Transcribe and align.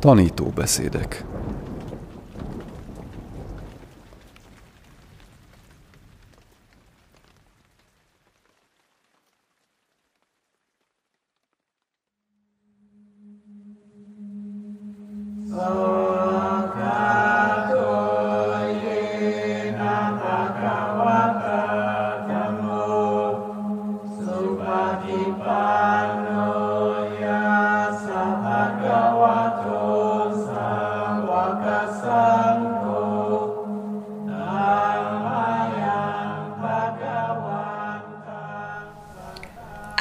Tanítóbeszédek 0.00 1.24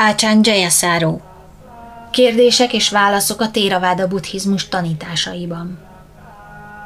Ácsán 0.09 0.39
Jayasaro. 0.43 1.19
Kérdések 2.11 2.73
és 2.73 2.89
válaszok 2.89 3.41
a 3.41 3.51
Téraváda 3.51 4.07
buddhizmus 4.07 4.67
tanításaiban. 4.67 5.79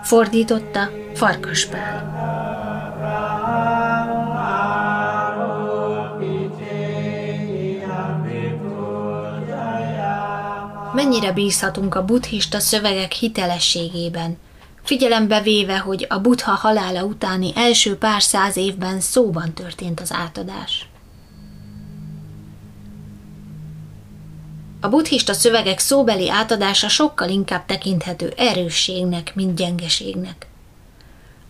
Fordította 0.02 0.90
Farkaspál. 1.14 2.12
Mennyire 10.94 11.32
bízhatunk 11.32 11.96
a 11.96 12.06
buddhista 12.06 12.60
szövegek 12.60 13.12
hitelességében, 13.12 14.38
figyelembe 14.84 15.42
véve, 15.42 15.78
hogy 15.78 16.06
a 16.10 16.20
buddha 16.20 16.52
halála 16.52 17.04
utáni 17.04 17.52
első 17.56 17.98
pár 17.98 18.22
száz 18.22 18.58
évben 18.58 19.00
szóban 19.00 19.54
történt 19.54 20.00
az 20.00 20.14
átadás. 20.14 20.93
A 24.84 24.90
buddhista 24.90 25.34
szövegek 25.34 25.80
szóbeli 25.80 26.30
átadása 26.30 26.88
sokkal 26.88 27.30
inkább 27.30 27.66
tekinthető 27.66 28.34
erősségnek, 28.38 29.36
mint 29.36 29.56
gyengeségnek. 29.56 30.48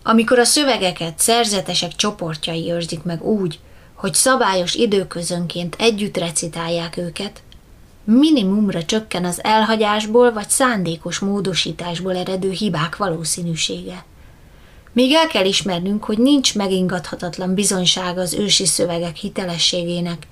Amikor 0.02 0.38
a 0.38 0.44
szövegeket 0.44 1.18
szerzetesek 1.18 1.96
csoportjai 1.96 2.70
őrzik 2.70 3.02
meg 3.02 3.22
úgy, 3.22 3.58
hogy 3.94 4.14
szabályos 4.14 4.74
időközönként 4.74 5.76
együtt 5.78 6.16
recitálják 6.16 6.96
őket, 6.96 7.42
minimumra 8.04 8.84
csökken 8.84 9.24
az 9.24 9.44
elhagyásból 9.44 10.32
vagy 10.32 10.48
szándékos 10.48 11.18
módosításból 11.18 12.16
eredő 12.16 12.50
hibák 12.50 12.96
valószínűsége. 12.96 14.04
Még 14.92 15.12
el 15.12 15.26
kell 15.26 15.44
ismernünk, 15.44 16.04
hogy 16.04 16.18
nincs 16.18 16.54
megingathatatlan 16.54 17.54
bizonyság 17.54 18.18
az 18.18 18.34
ősi 18.34 18.66
szövegek 18.66 19.16
hitelességének, 19.16 20.26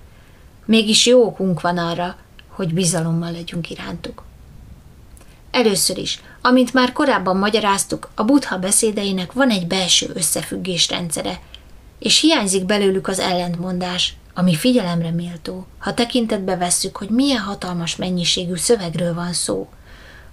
mégis 0.64 1.06
jó 1.06 1.24
okunk 1.24 1.60
van 1.60 1.78
arra, 1.78 2.16
hogy 2.54 2.74
bizalommal 2.74 3.32
legyünk 3.32 3.70
irántuk. 3.70 4.22
Először 5.50 5.98
is, 5.98 6.20
amint 6.40 6.72
már 6.72 6.92
korábban 6.92 7.36
magyaráztuk, 7.36 8.10
a 8.14 8.24
buddha 8.24 8.58
beszédeinek 8.58 9.32
van 9.32 9.50
egy 9.50 9.66
belső 9.66 10.10
összefüggés 10.14 10.88
rendszere, 10.88 11.40
és 11.98 12.20
hiányzik 12.20 12.64
belőlük 12.64 13.08
az 13.08 13.18
ellentmondás, 13.18 14.16
ami 14.34 14.54
figyelemre 14.54 15.10
méltó, 15.10 15.66
ha 15.78 15.94
tekintetbe 15.94 16.56
vesszük, 16.56 16.96
hogy 16.96 17.08
milyen 17.08 17.40
hatalmas 17.40 17.96
mennyiségű 17.96 18.54
szövegről 18.54 19.14
van 19.14 19.32
szó, 19.32 19.68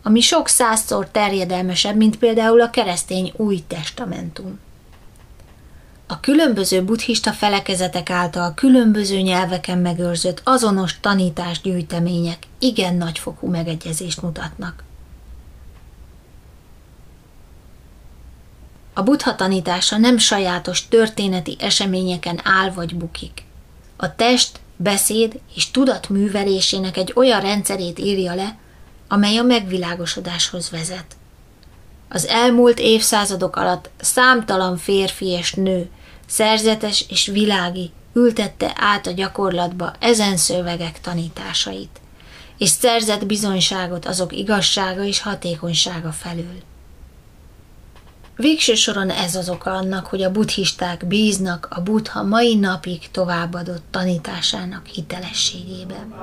ami 0.04 0.20
sok 0.20 0.48
százszor 0.48 1.10
terjedelmesebb, 1.10 1.96
mint 1.96 2.18
például 2.18 2.62
a 2.62 2.70
keresztény 2.70 3.34
új 3.36 3.64
testamentum. 3.68 4.60
A 6.12 6.20
különböző 6.20 6.84
buddhista 6.84 7.32
felekezetek 7.32 8.10
által 8.10 8.54
különböző 8.54 9.20
nyelveken 9.20 9.78
megőrzött 9.78 10.42
azonos 10.44 11.00
tanításgyűjtemények 11.00 12.38
igen 12.60 12.96
nagyfokú 12.96 13.48
megegyezést 13.48 14.22
mutatnak. 14.22 14.84
A 18.94 19.04
buddha 19.04 19.36
tanítása 19.36 19.98
nem 19.98 20.18
sajátos 20.18 20.88
történeti 20.88 21.56
eseményeken 21.60 22.40
áll 22.44 22.70
vagy 22.70 22.96
bukik. 22.96 23.44
A 23.96 24.16
test, 24.16 24.60
beszéd 24.76 25.40
és 25.56 25.72
tudat 25.72 26.10
művelésének 26.10 26.98
egy 26.98 27.12
olyan 27.16 27.42
rendszerét 27.42 28.00
írja 28.00 28.34
le, 28.34 28.58
amely 29.08 29.38
a 29.38 29.44
megvilágosodáshoz 29.44 30.70
vezet. 30.70 31.18
Az 32.10 32.26
elmúlt 32.28 32.80
évszázadok 32.80 33.56
alatt 33.56 33.90
számtalan 34.00 34.78
férfi 34.78 35.26
és 35.26 35.54
nő 35.54 35.90
szerzetes 36.30 37.06
és 37.10 37.26
világi 37.28 37.92
ültette 38.14 38.72
át 38.76 39.08
a 39.08 39.12
gyakorlatba 39.12 39.94
ezen 40.00 40.38
szövegek 40.38 41.02
tanításait, 41.02 42.00
és 42.58 42.70
szerzett 42.70 43.26
bizonyságot 43.26 44.06
azok 44.06 44.38
igazsága 44.38 45.04
és 45.04 45.22
hatékonysága 45.22 46.12
felül. 46.12 46.62
Végső 48.36 48.76
soron 48.76 49.10
ez 49.10 49.36
az 49.36 49.50
oka 49.50 49.72
annak, 49.72 50.06
hogy 50.06 50.24
a 50.24 50.32
buddhisták 50.32 51.08
bíznak 51.08 51.68
a 51.70 51.82
buddha 51.82 52.24
mai 52.24 52.56
napig 52.56 53.12
továbbadott 53.12 53.84
tanításának 53.92 54.86
hitelességében. 54.86 56.14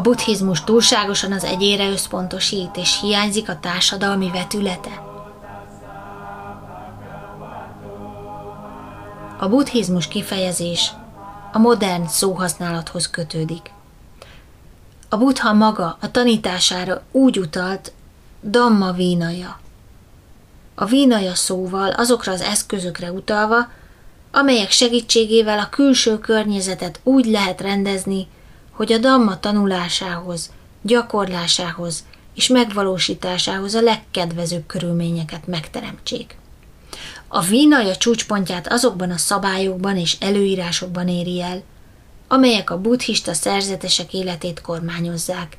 A 0.00 0.02
buddhizmus 0.02 0.64
túlságosan 0.64 1.32
az 1.32 1.44
egyére 1.44 1.90
összpontosít, 1.90 2.76
és 2.76 3.00
hiányzik 3.00 3.48
a 3.48 3.60
társadalmi 3.60 4.30
vetülete. 4.30 5.02
A 9.38 9.48
buddhizmus 9.48 10.08
kifejezés 10.08 10.92
a 11.52 11.58
modern 11.58 12.06
szóhasználathoz 12.06 13.10
kötődik. 13.10 13.70
A 15.08 15.16
buddha 15.16 15.52
maga 15.52 15.96
a 16.00 16.10
tanítására 16.10 17.02
úgy 17.10 17.38
utalt 17.38 17.92
Dhamma 18.40 18.92
vínaja. 18.92 19.60
A 20.74 20.84
vínaja 20.84 21.34
szóval 21.34 21.90
azokra 21.90 22.32
az 22.32 22.40
eszközökre 22.40 23.12
utalva, 23.12 23.68
amelyek 24.32 24.70
segítségével 24.70 25.58
a 25.58 25.68
külső 25.68 26.18
környezetet 26.18 27.00
úgy 27.02 27.26
lehet 27.26 27.60
rendezni, 27.60 28.28
hogy 28.80 28.92
a 28.92 28.98
Dhamma 28.98 29.40
tanulásához, 29.40 30.50
gyakorlásához 30.82 32.04
és 32.34 32.48
megvalósításához 32.48 33.74
a 33.74 33.80
legkedvezőbb 33.80 34.66
körülményeket 34.66 35.46
megteremtsék. 35.46 36.36
A 37.28 37.40
vínaja 37.40 37.96
csúcspontját 37.96 38.72
azokban 38.72 39.10
a 39.10 39.16
szabályokban 39.16 39.96
és 39.96 40.16
előírásokban 40.20 41.08
éri 41.08 41.40
el, 41.40 41.62
amelyek 42.28 42.70
a 42.70 42.80
buddhista 42.80 43.34
szerzetesek 43.34 44.14
életét 44.14 44.60
kormányozzák, 44.60 45.58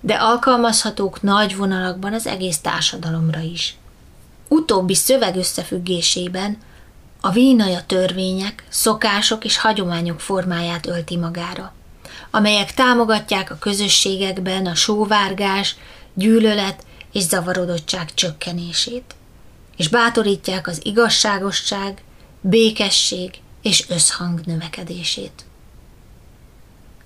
de 0.00 0.14
alkalmazhatók 0.14 1.22
nagy 1.22 1.56
vonalakban 1.56 2.12
az 2.12 2.26
egész 2.26 2.58
társadalomra 2.58 3.40
is. 3.40 3.76
Utóbbi 4.48 4.94
szöveg 4.94 5.36
összefüggésében 5.36 6.58
a 7.20 7.30
vínaja 7.30 7.82
törvények, 7.86 8.64
szokások 8.68 9.44
és 9.44 9.58
hagyományok 9.58 10.20
formáját 10.20 10.86
ölti 10.86 11.16
magára, 11.16 11.72
amelyek 12.34 12.74
támogatják 12.74 13.50
a 13.50 13.58
közösségekben 13.58 14.66
a 14.66 14.74
sóvárgás, 14.74 15.76
gyűlölet 16.14 16.84
és 17.12 17.22
zavarodottság 17.22 18.14
csökkenését 18.14 19.14
és 19.76 19.88
bátorítják 19.88 20.66
az 20.66 20.80
igazságosság, 20.82 22.02
békesség 22.40 23.30
és 23.62 23.88
összhang 23.88 24.40
növekedését. 24.44 25.44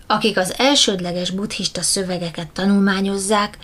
Akik 0.07 0.39
az 0.39 0.59
elsődleges 0.59 1.31
buddhista 1.31 1.83
szövegeket 1.83 2.49
tanulmányozzák, 2.49 3.59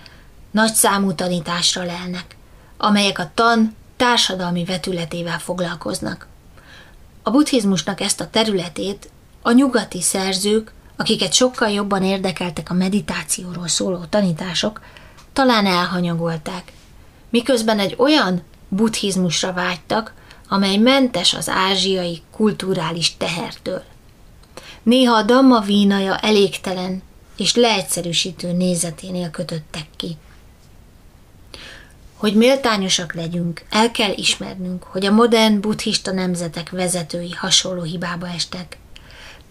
nagy 0.51 0.73
számú 0.73 1.13
tanításra 1.13 1.83
lelnek, 1.83 2.37
amelyek 2.77 3.19
a 3.19 3.31
tan 3.33 3.75
társadalmi 3.97 4.63
vetületével 4.63 5.39
foglalkoznak. 5.39 6.27
A 7.23 7.31
buddhizmusnak 7.31 8.01
ezt 8.01 8.21
a 8.21 8.29
területét 8.29 9.09
a 9.41 9.51
nyugati 9.51 10.01
szerzők, 10.01 10.73
akiket 10.95 11.33
sokkal 11.33 11.69
jobban 11.69 12.03
érdekeltek 12.03 12.69
a 12.69 12.73
meditációról 12.73 13.67
szóló 13.67 14.03
tanítások, 14.09 14.81
talán 15.33 15.65
elhanyagolták, 15.65 16.71
miközben 17.29 17.79
egy 17.79 17.95
olyan 17.97 18.43
buddhizmusra 18.69 19.53
vágytak, 19.53 20.13
amely 20.47 20.77
mentes 20.77 21.33
az 21.33 21.49
ázsiai 21.49 22.21
kulturális 22.31 23.17
tehertől. 23.17 23.83
Néha 24.83 25.15
a 25.15 25.23
Dhamma 25.23 25.59
vínaja 25.59 26.17
elégtelen 26.17 27.01
és 27.37 27.55
leegyszerűsítő 27.55 28.51
nézeténél 28.51 29.29
kötöttek 29.29 29.85
ki. 29.95 30.17
Hogy 32.15 32.35
méltányosak 32.35 33.13
legyünk, 33.13 33.65
el 33.69 33.91
kell 33.91 34.11
ismernünk, 34.15 34.83
hogy 34.83 35.05
a 35.05 35.11
modern 35.11 35.61
buddhista 35.61 36.11
nemzetek 36.11 36.69
vezetői 36.69 37.31
hasonló 37.31 37.81
hibába 37.81 38.27
estek. 38.27 38.77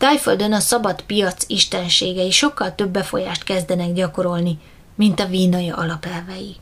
Tájföldön 0.04 0.52
a 0.52 0.60
szabad 0.60 1.02
piac 1.02 1.44
istenségei 1.48 2.30
sokkal 2.30 2.74
több 2.74 2.88
befolyást 2.88 3.44
kezdenek 3.44 3.92
gyakorolni, 3.92 4.58
mint 4.94 5.20
a 5.20 5.26
vínaja 5.26 5.76
alapelvei. 5.76 6.56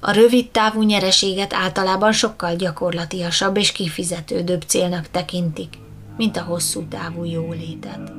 A 0.00 0.10
rövid 0.10 0.50
távú 0.50 0.82
nyereséget 0.82 1.52
általában 1.52 2.12
sokkal 2.12 2.56
gyakorlatiasabb 2.56 3.56
és 3.56 3.72
kifizetődőbb 3.72 4.62
célnak 4.66 5.08
tekintik, 5.10 5.74
mint 6.16 6.36
a 6.36 6.42
hosszú 6.42 6.88
távú 6.88 7.24
jólétet. 7.24 8.12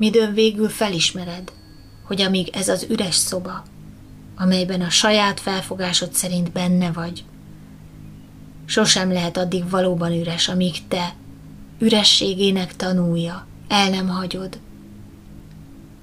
Midőn 0.00 0.34
végül 0.34 0.68
felismered, 0.68 1.52
hogy 2.02 2.20
amíg 2.20 2.48
ez 2.48 2.68
az 2.68 2.86
üres 2.90 3.14
szoba, 3.14 3.62
amelyben 4.36 4.80
a 4.80 4.90
saját 4.90 5.40
felfogásod 5.40 6.14
szerint 6.14 6.52
benne 6.52 6.92
vagy, 6.92 7.24
sosem 8.64 9.12
lehet 9.12 9.36
addig 9.36 9.70
valóban 9.70 10.12
üres, 10.12 10.48
amíg 10.48 10.88
te 10.88 11.14
ürességének 11.78 12.76
tanulja, 12.76 13.46
el 13.68 13.90
nem 13.90 14.08
hagyod. 14.08 14.58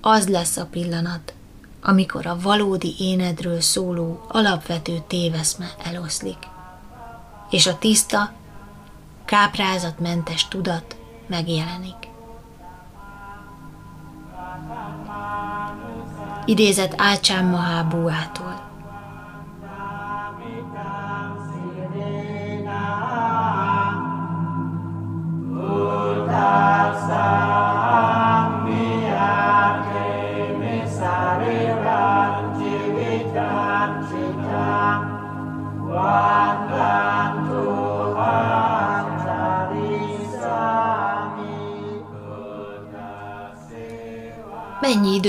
Az 0.02 0.28
lesz 0.28 0.58
a 0.58 0.66
pillanat, 0.66 1.34
amikor 1.82 2.26
a 2.26 2.40
valódi 2.40 2.96
énedről 3.00 3.62
szóló 3.62 4.26
alapvető 4.28 5.04
téveszme 5.08 5.76
eloszlik, 5.84 6.48
és 7.50 7.68
a 7.68 7.78
tiszta, 7.78 8.34
káprázatmentes 9.26 10.48
tudat 10.48 10.96
megjelenik. 11.28 12.07
Idézett 16.48 16.94
Ácsán 16.98 17.46
Mahábúától. 17.46 18.67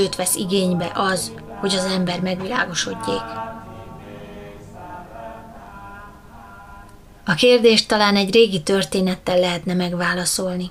Időt 0.08 0.16
vesz 0.16 0.34
igénybe 0.34 0.92
az, 0.94 1.32
hogy 1.60 1.74
az 1.74 1.84
ember 1.84 2.20
megvilágosodjék? 2.20 3.22
A 7.24 7.34
kérdést 7.34 7.88
talán 7.88 8.16
egy 8.16 8.32
régi 8.32 8.62
történettel 8.62 9.38
lehetne 9.38 9.74
megválaszolni. 9.74 10.70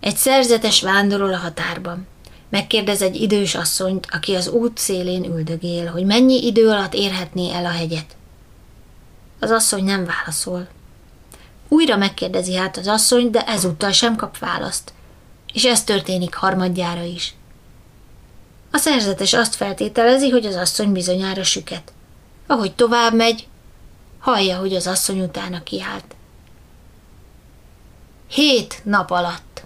Egy 0.00 0.16
szerzetes 0.16 0.82
vándorol 0.82 1.32
a 1.32 1.36
határban. 1.36 2.06
Megkérdez 2.48 3.02
egy 3.02 3.20
idős 3.20 3.54
asszonyt, 3.54 4.06
aki 4.10 4.34
az 4.34 4.48
út 4.48 4.78
szélén 4.78 5.24
üldögél, 5.24 5.86
hogy 5.86 6.04
mennyi 6.04 6.46
idő 6.46 6.68
alatt 6.68 6.94
érhetné 6.94 7.52
el 7.52 7.64
a 7.64 7.70
hegyet. 7.70 8.16
Az 9.40 9.50
asszony 9.50 9.84
nem 9.84 10.04
válaszol. 10.04 10.68
Újra 11.68 11.96
megkérdezi 11.96 12.54
hát 12.54 12.76
az 12.76 12.86
asszony, 12.86 13.30
de 13.30 13.46
ezúttal 13.46 13.92
sem 13.92 14.16
kap 14.16 14.38
választ. 14.38 14.92
És 15.52 15.64
ez 15.64 15.84
történik 15.84 16.34
harmadjára 16.34 17.02
is. 17.02 17.34
A 18.70 18.76
szerzetes 18.78 19.32
azt 19.32 19.54
feltételezi, 19.54 20.28
hogy 20.28 20.46
az 20.46 20.54
asszony 20.54 20.92
bizonyára 20.92 21.42
süket. 21.42 21.92
Ahogy 22.46 22.74
tovább 22.74 23.14
megy, 23.14 23.48
hallja, 24.18 24.58
hogy 24.58 24.74
az 24.74 24.86
asszony 24.86 25.20
utána 25.20 25.62
kiállt. 25.62 26.14
Hét 28.28 28.80
nap 28.84 29.10
alatt. 29.10 29.62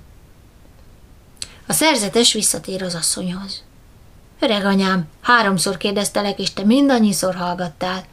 A 1.66 1.72
szerzetes 1.72 2.32
visszatér 2.32 2.82
az 2.82 2.94
asszonyhoz. 2.94 3.62
Öreg 4.40 4.64
anyám, 4.64 5.08
háromszor 5.20 5.76
kérdeztelek, 5.76 6.38
és 6.38 6.52
te 6.52 6.64
mindannyiszor 6.64 7.34
hallgattál. 7.34 8.04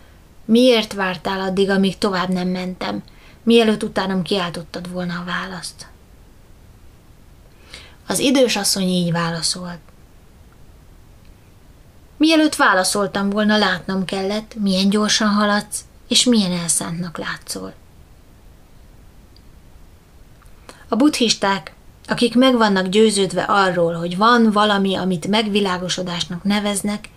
Miért 0.46 0.94
vártál 0.94 1.40
addig, 1.40 1.70
amíg 1.70 1.98
tovább 1.98 2.30
nem 2.30 2.48
mentem, 2.48 3.04
mielőtt 3.44 3.84
utánam 3.84 4.22
kiáltottad 4.22 4.92
volna 4.92 5.20
a 5.20 5.24
választ? 5.24 5.88
Az 8.08 8.20
idős 8.20 8.56
asszony 8.56 8.88
így 8.88 9.12
válaszolt. 9.12 9.80
Mielőtt 12.22 12.56
válaszoltam 12.56 13.30
volna, 13.30 13.58
látnom 13.58 14.06
kellett, 14.06 14.56
milyen 14.60 14.90
gyorsan 14.90 15.28
haladsz, 15.28 15.80
és 16.08 16.24
milyen 16.24 16.52
elszántnak 16.52 17.18
látszol. 17.18 17.74
A 20.88 20.96
buddhisták, 20.96 21.74
akik 22.08 22.36
meg 22.36 22.58
vannak 22.58 22.88
győződve 22.88 23.42
arról, 23.42 23.94
hogy 23.94 24.18
van 24.18 24.52
valami, 24.52 24.96
amit 24.96 25.28
megvilágosodásnak 25.28 26.44
neveznek, 26.44 27.10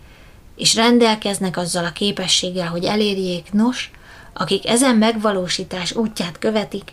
és 0.57 0.75
rendelkeznek 0.75 1.57
azzal 1.57 1.85
a 1.85 1.93
képességgel, 1.93 2.69
hogy 2.69 2.85
elérjék, 2.85 3.53
nos, 3.53 3.91
akik 4.33 4.69
ezen 4.69 4.97
megvalósítás 4.97 5.93
útját 5.93 6.39
követik, 6.39 6.93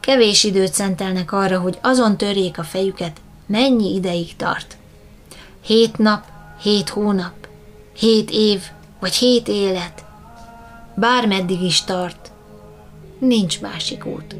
kevés 0.00 0.44
időt 0.44 0.72
szentelnek 0.72 1.32
arra, 1.32 1.60
hogy 1.60 1.78
azon 1.82 2.16
törjék 2.16 2.58
a 2.58 2.64
fejüket, 2.64 3.20
mennyi 3.46 3.94
ideig 3.94 4.36
tart. 4.36 4.76
Hét 5.60 5.98
nap, 5.98 6.24
hét 6.60 6.88
hónap, 6.88 7.43
hét 7.96 8.30
év 8.30 8.60
vagy 9.00 9.14
hét 9.14 9.48
élet, 9.48 10.04
bármeddig 10.96 11.62
is 11.62 11.82
tart, 11.84 12.32
nincs 13.18 13.60
másik 13.60 14.06
út. 14.06 14.36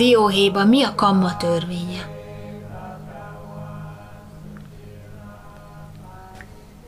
Dióhéjban 0.00 0.68
mi 0.68 0.82
a 0.82 0.94
kamma 0.94 1.36
törvénye? 1.36 2.08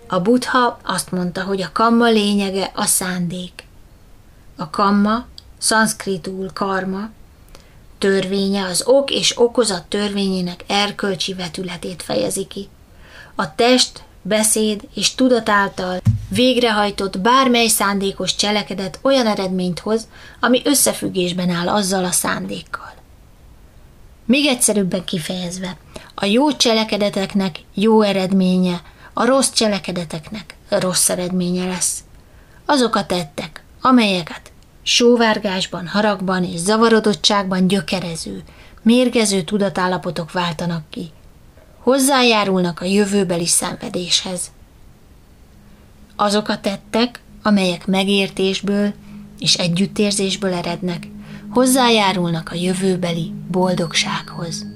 A 0.08 0.20
buddha 0.20 0.78
azt 0.84 1.10
mondta, 1.10 1.42
hogy 1.42 1.62
a 1.62 1.70
kamma 1.72 2.08
lényege 2.08 2.70
a 2.74 2.84
szándék. 2.84 3.64
A 4.56 4.70
kamma, 4.70 5.26
szanszkritul 5.58 6.50
karma, 6.52 7.08
törvénye 7.98 8.64
az 8.64 8.82
ok 8.86 9.10
és 9.10 9.38
okozat 9.38 9.84
törvényének 9.84 10.64
erkölcsi 10.66 11.34
vetületét 11.34 12.02
fejezi 12.02 12.46
ki. 12.46 12.68
A 13.34 13.54
test, 13.54 14.02
beszéd 14.22 14.88
és 14.94 15.14
tudat 15.14 15.48
által 15.48 16.00
végrehajtott 16.28 17.18
bármely 17.18 17.66
szándékos 17.66 18.34
cselekedet 18.34 18.98
olyan 19.02 19.26
eredményt 19.26 19.78
hoz, 19.78 20.08
ami 20.40 20.62
összefüggésben 20.64 21.50
áll 21.50 21.68
azzal 21.68 22.04
a 22.04 22.10
szándékkal. 22.10 22.91
Még 24.32 24.46
egyszerűbben 24.46 25.04
kifejezve, 25.04 25.76
a 26.14 26.24
jó 26.24 26.52
cselekedeteknek 26.52 27.60
jó 27.74 28.02
eredménye, 28.02 28.82
a 29.12 29.24
rossz 29.24 29.50
cselekedeteknek 29.50 30.56
rossz 30.68 31.08
eredménye 31.08 31.66
lesz. 31.66 32.04
Azok 32.64 32.94
a 32.94 33.06
tettek, 33.06 33.64
amelyeket 33.80 34.52
sóvárgásban, 34.82 35.86
haragban 35.86 36.44
és 36.44 36.58
zavarodottságban 36.58 37.66
gyökerező, 37.66 38.42
mérgező 38.82 39.42
tudatállapotok 39.42 40.32
váltanak 40.32 40.90
ki, 40.90 41.10
hozzájárulnak 41.78 42.80
a 42.80 42.84
jövőbeli 42.84 43.46
szenvedéshez. 43.46 44.50
Azok 46.16 46.48
a 46.48 46.60
tettek, 46.60 47.20
amelyek 47.42 47.86
megértésből 47.86 48.92
és 49.38 49.54
együttérzésből 49.54 50.52
erednek, 50.52 51.06
hozzájárulnak 51.52 52.48
a 52.52 52.54
jövőbeli 52.54 53.32
boldogsághoz. 53.50 54.66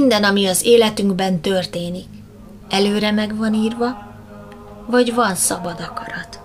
Minden, 0.00 0.24
ami 0.24 0.46
az 0.46 0.64
életünkben 0.64 1.40
történik, 1.40 2.06
előre 2.68 3.10
meg 3.10 3.36
van 3.36 3.54
írva, 3.54 4.14
vagy 4.86 5.14
van 5.14 5.34
szabad 5.34 5.80
akarat. 5.80 6.40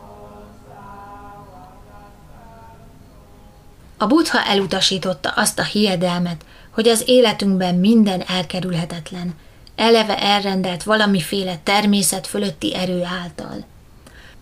A 3.97 4.07
buddha 4.07 4.43
elutasította 4.43 5.29
azt 5.29 5.59
a 5.59 5.63
hiedelmet, 5.63 6.45
hogy 6.71 6.87
az 6.87 7.03
életünkben 7.05 7.75
minden 7.75 8.23
elkerülhetetlen, 8.27 9.35
eleve 9.75 10.19
elrendelt 10.19 10.83
valamiféle 10.83 11.59
természet 11.63 12.27
fölötti 12.27 12.75
erő 12.75 13.03
által. 13.03 13.65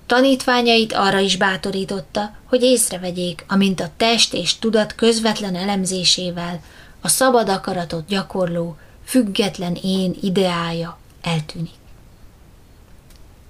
Tanítványait 0.05 0.93
arra 0.93 1.20
is 1.20 1.38
bátorította, 1.38 2.36
hogy 2.50 2.63
észrevegyék, 2.63 3.46
amint 3.48 3.79
a 3.79 3.91
test 3.98 4.34
és 4.34 4.60
tudat 4.60 4.96
közvetlen 4.96 5.55
elemzésével 5.55 6.62
a 7.01 7.08
szabad 7.08 7.50
akaratot 7.50 8.08
gyakorló, 8.08 8.77
független 9.05 9.77
én 9.83 10.15
ideája 10.22 10.98
eltűnik. 11.22 11.81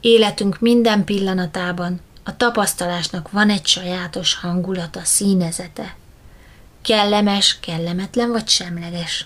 Életünk 0.01 0.60
minden 0.60 1.03
pillanatában 1.03 2.01
a 2.24 2.38
tapasztalásnak 2.38 3.31
van 3.31 3.50
egy 3.50 3.65
sajátos 3.65 4.36
hangulata, 4.36 5.00
színezete. 5.03 5.95
Kellemes, 6.81 7.60
kellemetlen 7.60 8.31
vagy 8.31 8.48
semleges. 8.48 9.25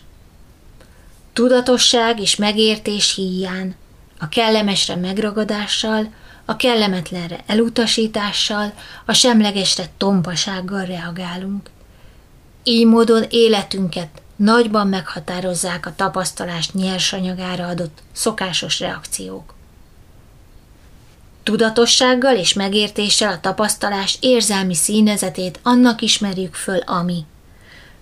Tudatosság 1.34 2.20
és 2.20 2.36
megértés 2.36 3.16
híján, 3.16 3.76
a 4.20 4.30
kellemesre 4.30 4.96
megragadással, 4.96 6.14
a 6.46 6.56
kellemetlenre 6.56 7.44
elutasítással, 7.46 8.74
a 9.06 9.14
semlegesre 9.14 9.86
tompasággal 9.98 10.86
reagálunk. 10.86 11.70
Így 12.64 12.86
módon 12.86 13.26
életünket 13.30 14.22
nagyban 14.38 14.88
meghatározzák 14.88 15.86
a 15.86 15.96
tapasztalás 15.96 16.72
nyersanyagára 16.72 17.68
adott 17.68 18.02
szokásos 18.12 18.80
reakciók. 18.80 19.54
Tudatossággal 21.44 22.36
és 22.36 22.54
megértéssel 22.54 23.32
a 23.32 23.40
tapasztalás 23.40 24.18
érzelmi 24.22 24.76
színezetét 24.76 25.60
annak 25.64 26.02
ismerjük 26.02 26.54
föl, 26.54 26.80
ami. 26.80 27.26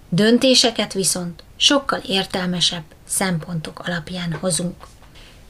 Döntéseket 0.10 0.94
viszont 0.94 1.44
sokkal 1.56 2.00
értelmesebb 2.00 2.84
szempontok 3.08 3.80
alapján 3.86 4.34
hozunk. 4.34 4.88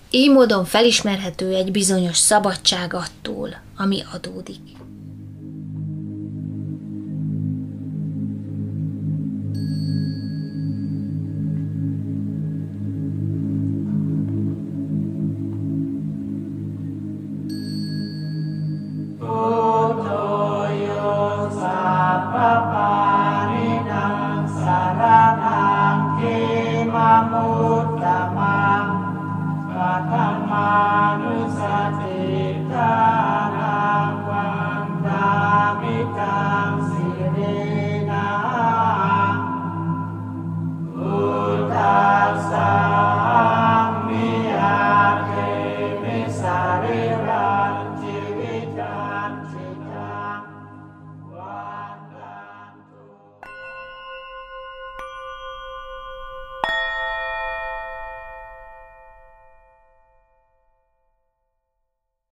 Így 0.10 0.32
módon 0.32 0.66
felismerhető 0.66 1.54
egy 1.54 1.72
bizonyos 1.72 2.18
szabadság 2.18 2.94
attól, 2.94 3.62
ami 3.78 4.04
adódik. 4.14 4.85